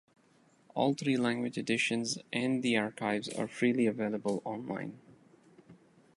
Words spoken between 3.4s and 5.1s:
freely available online.